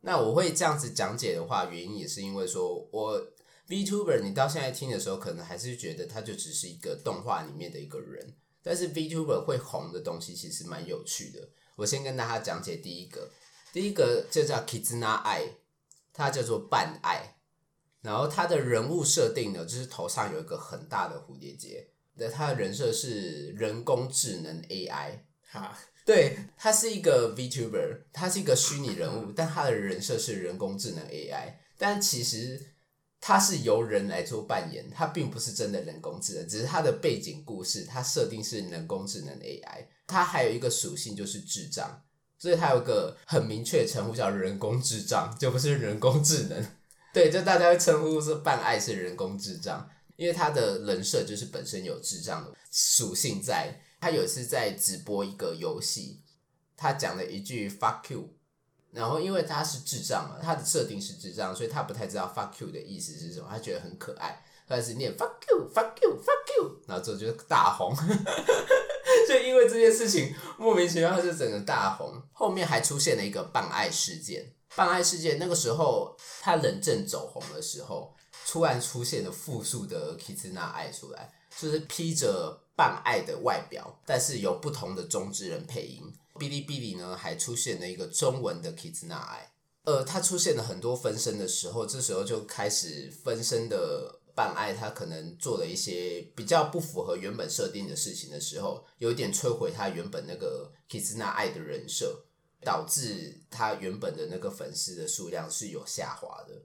[0.00, 3.24] 那我会这样子讲解的话，原因也是因为说，我
[3.68, 8.34] VTuber 你到现在听的时候，可能还是觉得他就只是一个动画里面的一个人。
[8.60, 11.48] 但是 VTuber 会红的东西其实蛮有趣的。
[11.76, 13.30] 我先跟大家讲解第一个，
[13.72, 15.44] 第一个就叫 Kizuna 爱
[16.12, 17.36] 它叫做绊爱。
[18.02, 21.89] 然后它的人物设定呢，就是头上有一个很大的蝴蝶结。
[22.30, 25.20] 他的人设是人工智能 AI，
[25.50, 32.60] 哈，对，他是一个 VTuber，他是一个虚拟人物，但他的人设是人工智能 AI，但其实
[33.20, 42.02] 他是由人来做扮演，他并不是真的人工智能，只是他的背景故事，他设定是人工智能 AI，他还有一个属性就是智障，
[42.38, 46.66] 所以他有个很明确的称呼叫人工智障，就不是人工智能，
[47.14, 49.88] 对，就大家会称呼是绊爱是人工智障。
[50.20, 56.20] 因为他的人设就是本身有智障的属性在，他有一次在直播一个游戏，
[56.76, 58.28] 他讲了一句 fuck you，
[58.90, 67.96] 然后因为他是智障嘛，他的设定是智障，所以他不太知道 fuck you 的意思是什么，他觉得很可爱，他开始念 fuck you fuck you fuck you，然后之后就大红，
[69.26, 78.14] 就因为这件事情莫名其妙他就整个大红，后面还出现了一个绊爱事件，绊爱事件那个时候他人正走红的时候。
[78.50, 86.12] 突然出现了复数的 Kizuna Ai 出来，就是披着绊爱的外表，但是有不同的中之人配音。
[86.34, 89.44] 哔哩哔哩呢还出现了一个中文的 Kizuna Ai，
[89.84, 102.24] 呃，他出现了很多分身的时候，这时候就开始分身的绊爱，他可能做了一些比较不符合原本设定的事情的时候，有点摧毁他原本那个 Kizuna Ai 的人设，
[102.64, 106.62] 导致他原本的那个粉丝的数量是有下滑的。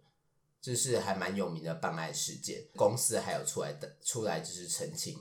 [0.65, 5.15] 就是还蛮有名的办爱事件，公司还有出来的出来就是澄清，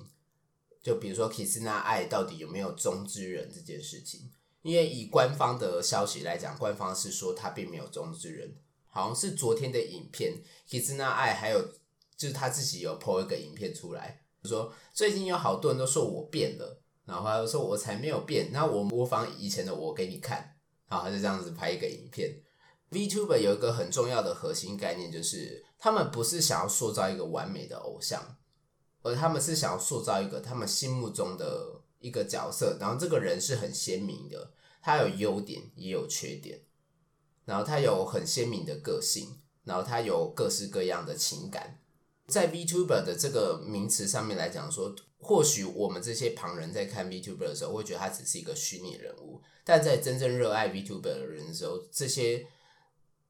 [0.83, 4.31] 就比如说 Kizuna Ai 到底有没有中之人这件事情，
[4.63, 8.57] 因为以官方的消息来讲，官方是说他并没有中之人，
[8.89, 10.33] 好像是昨天的影片
[10.67, 11.61] Kizuna Ai 还有
[12.17, 20.57] 就是他自己有 po 一个影片出来，说最近有好多人都说我变了，然后他就说我才没有变，那我模仿以前的我给你看，
[20.89, 22.35] 然后他就这样子拍一个影片。
[22.95, 28.37] VTuber 有一个很重要的核心概念，就是他们不是想要塑造一个完美的偶像，
[29.03, 32.77] 而他们是想要塑造一个他们心目中的一个角色。
[32.81, 36.61] 然后这个人是很鲜明的，他有优点也有缺点，
[37.45, 41.81] 然后他有很鲜明的个性，然后他有各式各样的情感，
[42.29, 52.47] 在 VTuber 的这个名词上面来讲说，或许我们这些旁人在看 VTuber 的时候，会觉得他只是一个虚拟人物，但在真正热爱 VTuber 的人的时候，这些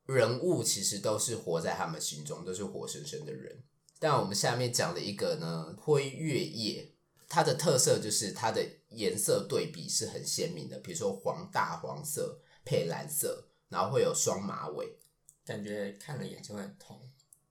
[0.07, 3.63] 人物其实都是活在他们心中，都是活生生的人。
[3.99, 6.93] 但我们下面讲的一个呢，灰月夜，
[7.29, 14.99] 它的特色就是它的颜色对比是很鲜明的，比如说黄大黄色配蓝色，然后会有双马尾，
[15.45, 17.01] 感觉看了眼睛会很痛。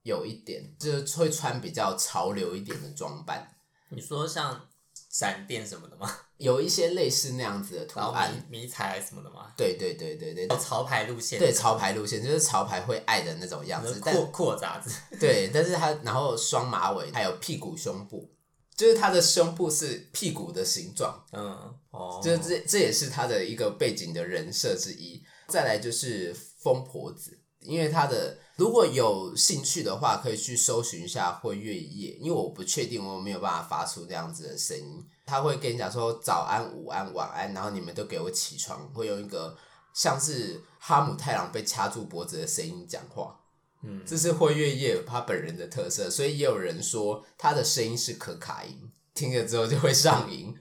[0.04, 3.56] 有一点，就是会穿比较潮流一点的装扮。
[3.90, 4.70] 你说像
[5.14, 6.12] 闪电什么的吗？
[6.38, 9.54] 有一些类似那样子的图案，迷彩什么的吗？
[9.56, 11.38] 对对对对对，潮牌路线。
[11.38, 14.00] 对潮牌路线，就是潮牌会爱的那种样子。
[14.00, 14.90] 阔阔杂子。
[15.20, 18.34] 对，但是它然后双马尾，还有屁股胸部，
[18.76, 21.24] 就是它的胸部是屁股的形状。
[21.32, 25.24] 嗯，哦，就是这这也是它的一个背景的人设之一。
[25.48, 27.40] 再来就是疯婆子。
[27.66, 32.16] 因为他的如果有兴趣的话，可以去搜寻一下辉月夜。
[32.20, 35.04] 因为我不确定，我没有办法发出这样子的声音。
[35.26, 39.58] 他会跟你讲说早安、午安、晚安，然后你们都给我起床，会用一个
[39.94, 43.40] 像是哈姆太郎被掐住脖子的声音讲话。
[43.82, 50.56] 嗯，这是辉月夜他本人的特色，所以也有人说他的声音是可卡因，听了之后就会上瘾，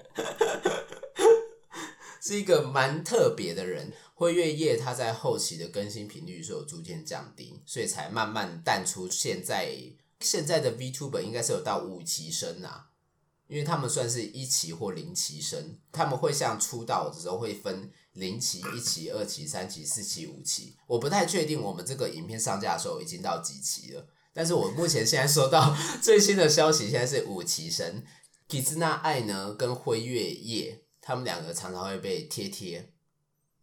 [2.23, 3.93] 是一个蛮特别的人。
[4.15, 9.11] 辉月夜，它在后期的更新频率是有逐渐降低，所以才慢慢淡出。
[9.11, 9.77] 现在
[10.21, 12.91] 现在的 VTuber 应该是有到五期生啊，
[13.49, 20.77] 因为他们算是一期或零期生，他们会像出道的时候会分零期、一期、二期、三期、四期、五期。
[20.87, 28.05] 我不太确定我们这个影片上架的时候已经到几期了，但是我目前现在收到最新的消息，现在是五期生。
[28.49, 32.91] Kizuna AI 呢跟辉月夜，他们两个常常会被贴贴。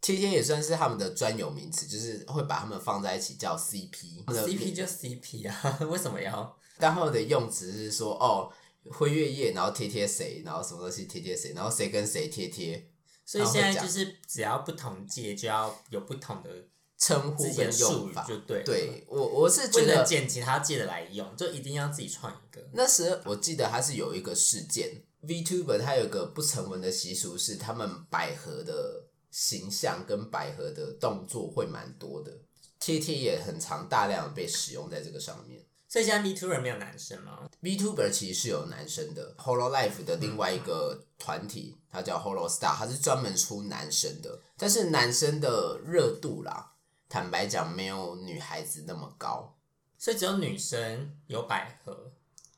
[0.02, 6.58] 贴贴也算是他们的专有名词，就是会把他们放在一起叫 CP，CP 就 CP 啊， 为什么要？
[6.78, 8.49] 但后的用词是说，哦，
[8.91, 12.89] 辉月夜，然后贴贴谁，然后什么东西贴贴谁，然后谁跟谁贴贴。
[13.25, 16.49] 所以现在就是只要不同界就要有不同的
[16.97, 18.63] 称呼跟用法，就对。
[18.63, 22.65] 对我我是觉得捡其他界的来用，就一定要自己创一个。
[22.71, 29.05] 那时我记得他是有一个事件，VTuber 他有个不成文的习俗是他们百合的。
[29.32, 32.36] 形象跟百合的动作会蛮多的，
[32.79, 35.63] 贴贴也很常大量的被使用在这个上面。
[35.88, 46.73] 所以现在 VTuber 没有男生吗？VTuber 其实是有男生的，Hololive 的另外一个团体，嗯、它叫 Holostar，它是专门出男生的，但是男生的热度啦，
[47.08, 49.55] 坦白讲没有女孩子那么高，
[49.99, 52.12] 所以只有女生有百合，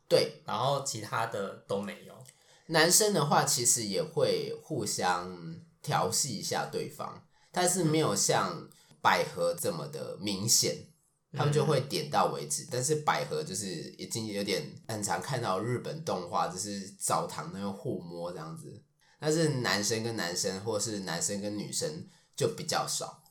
[0.07, 2.10] 对，然后其他的都没有。
[2.71, 5.61] 男生的话，其实也会互相。
[5.83, 8.69] 调戏一下对方，但是没有像
[9.01, 10.75] 百合这么的明显，
[11.31, 12.67] 嗯、他们就会点到为止。
[12.69, 13.65] 但是百合就是
[13.97, 18.83] 已经有点很常看到日本动画，就是澡堂那种互摸这样子。
[19.19, 23.23] 但是男生跟男生，或是男生跟女生就比较少。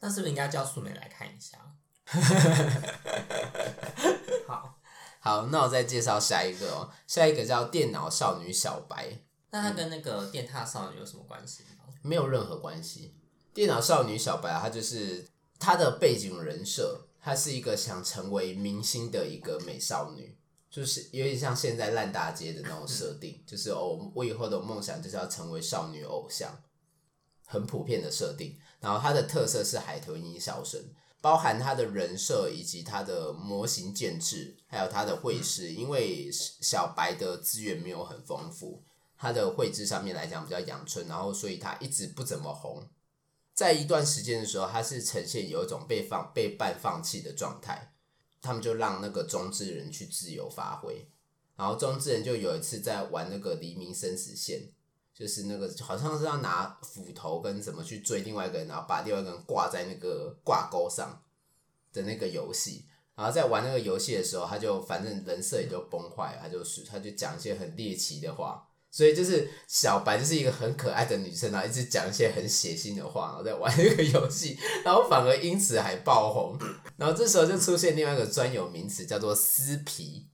[0.00, 1.56] 那是不是应该叫素梅来看一下？
[4.46, 4.78] 好
[5.26, 9.24] 好，那我再介绍下一个哦，下一个叫电脑少女小白。
[9.50, 11.64] 那它跟那个电踏少女有什么关系？
[12.00, 13.12] 没有任何关系。
[13.52, 15.26] 电脑少女小白啊，她就是
[15.58, 20.38] 她的背景人设，她是一个想成为明星的一个美少女，
[20.70, 26.56] 就是有点像现在烂大街的那种设 定，就是哦，我以后的梦想就是要成为少女偶像，
[27.44, 28.56] 很普遍的设定。
[28.78, 30.80] 然后她的特色是海豚音小声，
[31.26, 38.84] 包含他的人设以及他的模型建制，还有他的绘师，因为小白的资源没有很丰富。
[39.18, 42.88] 他的绘制上面来讲比较阳春，然后所以他一直不怎么红。
[43.52, 47.92] 在一段时间的时候，他是呈现有一种被放、被半放弃的状态。
[48.40, 51.08] 他们就让那个中之人去自由发挥，
[51.56, 54.68] 然后中之人就有一次在玩那个黎明生死线，
[55.18, 61.22] 就是那个好像是要拿斧头跟什么去追另外一个人，然后把另外一个人挂在那个挂钩上
[61.90, 62.84] 的那个游戏。
[63.14, 68.68] 然后在玩那个游戏的时候，他就反正人设也就崩坏了，他就是他就讲一些很猎奇的话。
[68.90, 76.58] 所以就是小白就是一个很可爱的女生，然后一直讲一些很血腥的话，然后在玩那个游戏，然后反而因此还爆红。
[76.96, 80.28] 然后这时候就出现另外一个专有名词，叫做撕皮，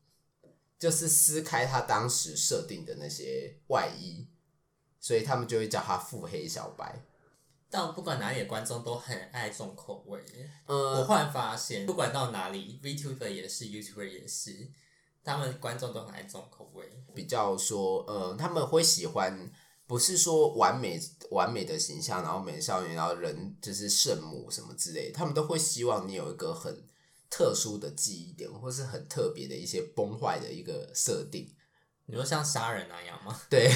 [0.79, 4.29] 就是撕开他当时设定的那些外衣，
[5.03, 7.05] 所以他们就会叫他腹黑小白。
[7.69, 10.23] 但不管哪里的观众都很爱重口味。
[10.67, 14.71] 呃，我忽然发现，不管到哪里，VTuber 也是，YouTuber 也是。
[15.25, 16.85] 他们观众都很爱重口味，
[17.15, 19.51] 比较说，呃，他们会喜欢，
[19.87, 21.01] 不是说完美
[21.31, 26.85] 完美的形象，然后美少女，然后人就是圣母什么之类的，他们都会希望你有一个很
[27.31, 31.55] 特殊的记忆点，或是很特别的一些崩坏的一个设定。
[32.07, 33.41] 你说像杀人那样吗？
[33.49, 33.71] 对，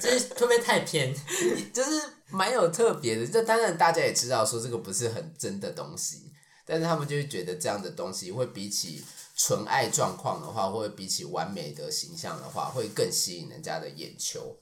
[0.00, 1.12] 这会不会太偏？
[1.72, 1.90] 就是
[2.28, 3.26] 蛮有特别的。
[3.26, 6.32] 这当然大家也知道，说这个不是很真的东西，
[6.64, 9.02] 但是他们就会觉得这样的东西会比起
[9.34, 14.58] 纯爱状况的话，或者比起完美的形象的话，会更吸引人家的眼球。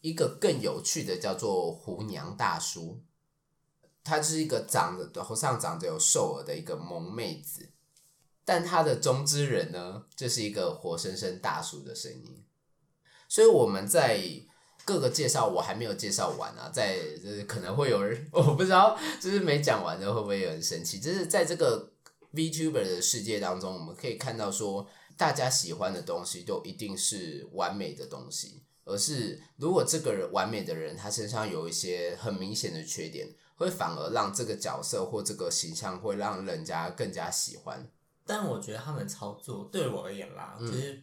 [0.00, 3.02] 一个更有趣的叫做胡娘大叔，
[4.02, 7.68] 他就是一个长得头上长着有兽耳的一个萌妹子。
[8.44, 12.42] 但他的中之人呢，就是一个活生生大叔的声音，
[13.28, 14.20] 所以我们在
[14.84, 20.98] 各个介绍我还没有介绍完啊，在就是可能会有人 我不知道，就是没讲完的会不会有人生气？
[20.98, 21.92] 就是在这个
[22.32, 37.88] VTuber 的世界当中，我们可以看到说，大家喜欢的东西都一定是完美的东西，而是如果这个人完美的人他身上有一些很明显的缺点，会反而让这个角色或这个形象会让人家更加喜欢。
[38.30, 41.02] 但我觉得他们操作对我而言啦，嗯、就是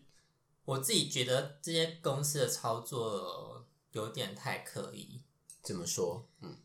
[0.64, 5.22] 我自己觉得这些公司的操作有点太刻意。
[5.62, 6.26] 怎么说？
[6.40, 6.56] 嗯，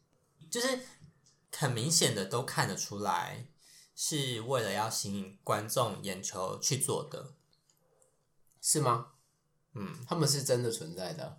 [0.48, 0.78] 就是
[1.56, 3.48] 很明显的都看得出来，
[3.96, 7.34] 是为了要吸引观众眼球去做的，
[8.60, 9.14] 是吗？
[9.74, 11.36] 嗯，他们是真的存在的，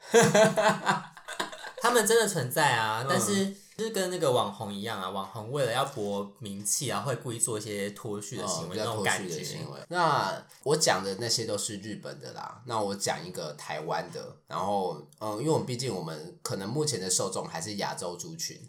[1.80, 3.56] 他们真的存在啊，嗯、但是。
[3.78, 9.40] 就是跟那个网红一样啊，网红为了要博名气啊，会故意做一些脱序的行为，那种感觉。
[9.86, 18.68] 那我讲的那些都是日本的啦，那我讲一个台湾的，然后嗯，因为我们毕竟我们可能目前的受众还是亚洲族群，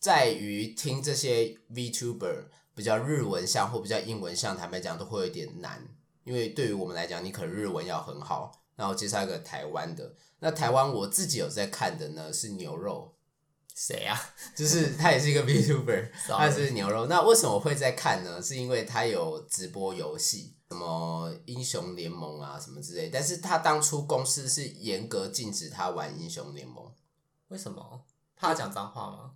[0.00, 2.44] 在于听这些 VTuber
[2.74, 5.86] 比较日文向或比较英文向，坦白讲都会有点难，
[6.24, 8.52] 因为对于我们来讲，你可能日文要很好。
[8.76, 13.12] 那我介绍一个台湾的，那台湾我自己有在看的呢，是牛肉。
[13.80, 14.20] 谁啊？
[14.56, 17.06] 就是他也是一个 VTuber，他是牛肉。
[17.06, 18.42] 那为什么我会在看呢？
[18.42, 23.08] 是因为他有直播游戏，什么英雄联盟啊什么之类。
[23.08, 26.92] 但是他当初公司是严格禁止他玩英雄联盟。
[27.48, 28.04] 为什么？
[28.34, 29.30] 怕讲脏话吗？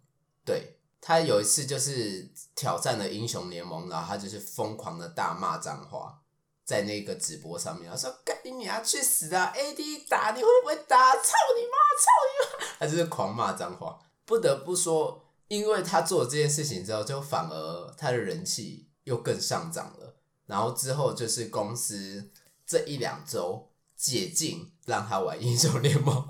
[0.45, 6.21] 对，他有一次就是挑战了英雄联盟，然后他就是疯狂的大骂脏话，
[6.65, 11.13] 在那个直播上面，他说：“干你娘去死啊！AD 打你会不会打？
[11.13, 11.77] 操你妈！
[12.03, 13.97] 操你妈！”他就是狂骂脏话。
[14.25, 20.17] 不得不说，因为他做这件事情之后，就反而他的人气又更上涨了。
[20.47, 22.31] 然后之后就是公司
[22.67, 26.29] 这一两周解禁，让他玩英雄联盟。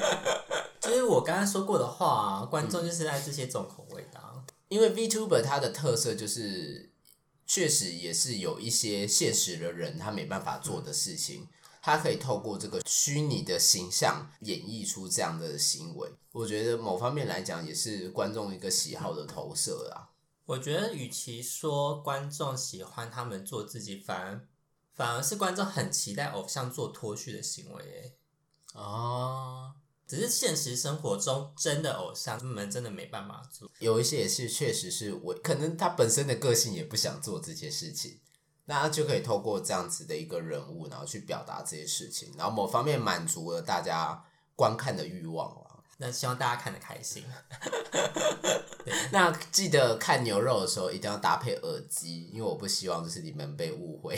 [0.80, 4.20] 就是我刚刚说过的话啊，观众就是爱这些重口味的。
[4.22, 6.90] 嗯，因为 VTuber 它的特色就是，
[7.46, 11.48] 确实也是有一些现实的人他没办法做的事情。
[11.86, 20.10] 他可以透过这个虚拟的形象演绎出这样的行为，我觉得某方面来讲也是观众一个喜好的投射啦。
[20.46, 24.48] 我觉得与其说观众喜欢他们做自己，反而
[24.94, 27.80] 反而是观众很期待偶像做脱序的行为。
[27.84, 28.16] 诶
[28.74, 29.72] 哦，
[30.08, 38.18] 只是现实生活中真的偶像他们真的没办法做，有一些也是确实是我可能他本身的个性也不想做这些事情。
[38.66, 44.22] 那他就可以透过这样子的一个人物，然后去表达这些事情，然后某方面满足了大家
[44.54, 45.62] 观看的欲望了。
[45.98, 47.24] 那希望大家看得开心。
[49.10, 54.14] 那记得看牛肉的时候一定要搭配耳机，因为我不希望就是你们被误会。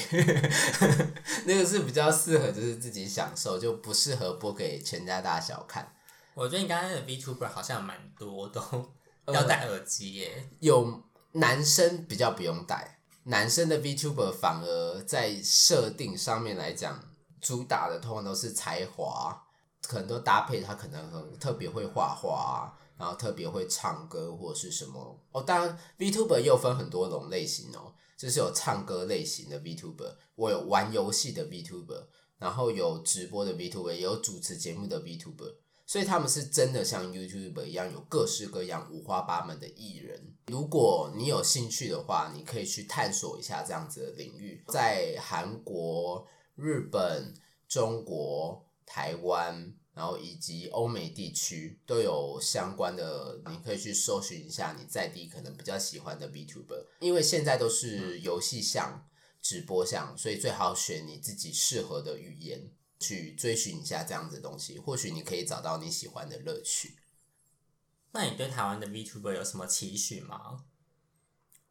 [1.47, 5.95] 那个是比较适合就是自己享受，就不适合播给全家大小看。
[6.35, 8.61] 我觉得你刚才的 VTuber 好像蛮多都
[9.33, 12.98] 要戴耳机耶，呃，有男生比较不用戴。
[13.29, 16.99] 男生的 VTuber 反而在设定上面来讲，
[17.43, 19.39] 主打的通常都是才华，
[19.83, 25.43] 可能都搭配他可能很特别会画画，然后特别会唱歌或是什么哦。
[25.43, 32.07] 当然 VTuber 又分很多种类型哦，就是有唱歌类型的 VTuber，我有玩游戏的 VTuber，
[32.39, 35.55] 然后有直播的 VTuber，也有主持节目的 VTuber。
[35.89, 40.35] 所以他们是真的像 YouTube 一样，有各式各样、五花八门的艺人。
[40.49, 44.63] 如果你有兴趣的话，你可以去探索一下这样子的领域。
[44.69, 47.33] 在韩国、日本、
[47.67, 56.85] 中国、台湾，然后以及欧美地区都有相关的，你可以去搜寻一下你在地可能比较喜欢的 VTuber。
[57.01, 59.09] 因为现在都是游戏向、
[59.41, 62.71] 直播向，所以最好选你自己适合的语言。
[62.99, 66.97] 去追寻一下这样子的东西，或许你可以找到你喜欢的乐趣。
[68.13, 70.65] 那你对台湾的 VTuber 有什么期许吗？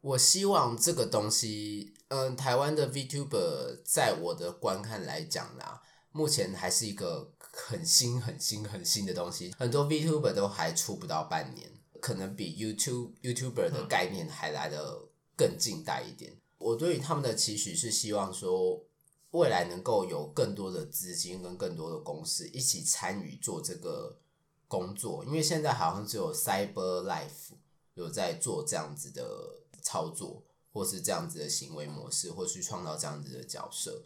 [0.00, 9.52] 我希望这个东西，嗯，台湾的 VTuber 在我的观看来讲啦，目前还是一个很新、很新、很新的东西。
[9.58, 11.70] 很多 VTuber 都还出不到半年，
[12.00, 16.40] 可能比 YouTube YouTuber 的概念还来得更近代一点。
[16.58, 18.84] 我对于他们的期许是希望说，
[19.32, 24.18] 未来能够有更多的资金跟更多的公司一起参与做这个
[24.66, 27.52] 工作，因为现在好像只有 Cyber Life
[27.94, 34.04] 有在做这样子的操作，或是这样子的行为模式，或是创造这样子的角色。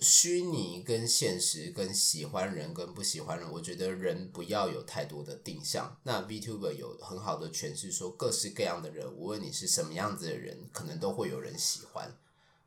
[0.00, 5.96] 虚拟跟现实跟喜欢人跟不喜欢人，我觉得人不要有太多的定向。
[6.02, 12.18] 那 VTuber 有很好的诠释，说各式各样的人，无论你是什么样子的人，可能都会有人喜欢。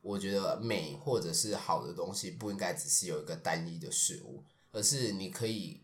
[0.08, 4.42] 我觉得美或者是好的东西，不应该只是有一个单一的事物，
[4.72, 5.82] 而是你可以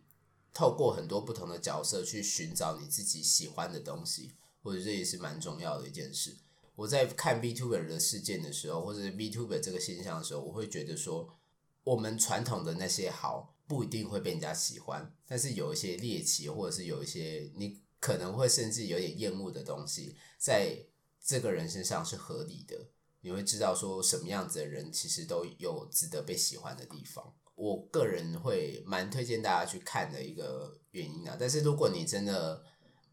[0.55, 4.33] 透过很多不同的角色去寻找你自己喜欢的东西。
[4.62, 6.39] 我觉得这也是蛮重要的一件事。
[6.75, 11.37] 我在看 VTuber 的事件的时候，或者 VTuber 这个现象的时候，我会觉得说，
[11.83, 20.79] 我们传统的那些好不一定会被人家喜欢，但是有一些猎奇，或者是有一些你可能会甚至有点厌恶的东西，在
[21.22, 22.89] 这个人身上是合理的。
[23.25, 27.25] 你会知道说什么样子的人其实都有值得被喜欢的地方。
[27.55, 32.62] 我个人会蛮推荐大家去看的一个原因啊，但是如果你真的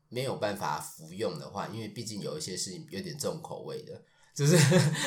[0.10, 4.04] 没有办法服用的话，因为毕竟有一些是有点重口味的，
[4.36, 4.58] 就是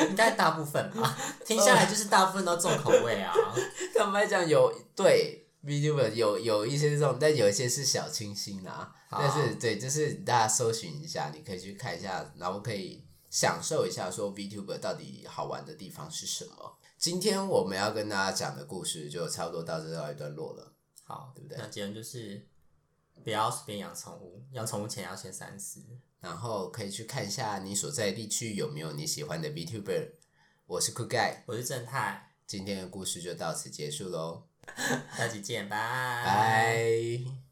[0.08, 3.34] 应该大部分吧， 听下来就是大部分都重口味啊。
[3.94, 8.90] 坦白讲，有对 VTuber 有有一些这种，但有一些是小清新啊。
[9.10, 13.03] 但是对，就是大家搜寻一下，你可以去看一下，然后可以
[13.34, 16.78] 享受一下说 VTuber 到底好玩的地方是什么。
[16.96, 20.72] 今天我们要跟大家讲的故事就差不多到这一段落了。
[21.02, 21.58] 好，对不对？
[21.58, 22.46] 那结论就是。
[23.22, 25.80] 不要随便养宠物，养宠物前要先三思。
[26.20, 30.10] 然后可以去看一下你所在地区有没有你喜欢的 VTuber。
[30.66, 34.44] 我是酷盖，我是正太，今天的故事就到此结束喽，
[35.16, 37.43] 下期见，拜拜。